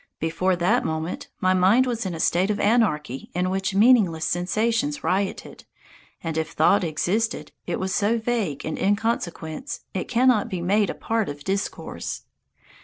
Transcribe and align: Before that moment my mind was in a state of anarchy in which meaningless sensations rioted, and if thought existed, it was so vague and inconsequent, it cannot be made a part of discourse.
Before 0.19 0.55
that 0.55 0.83
moment 0.83 1.27
my 1.41 1.53
mind 1.53 1.85
was 1.85 2.07
in 2.07 2.15
a 2.15 2.19
state 2.19 2.49
of 2.49 2.59
anarchy 2.59 3.29
in 3.35 3.51
which 3.51 3.75
meaningless 3.75 4.25
sensations 4.25 5.03
rioted, 5.03 5.63
and 6.23 6.39
if 6.39 6.53
thought 6.53 6.83
existed, 6.83 7.51
it 7.67 7.79
was 7.79 7.93
so 7.93 8.17
vague 8.17 8.65
and 8.65 8.79
inconsequent, 8.79 9.79
it 9.93 10.07
cannot 10.07 10.49
be 10.49 10.59
made 10.59 10.89
a 10.89 10.95
part 10.95 11.29
of 11.29 11.43
discourse. 11.43 12.23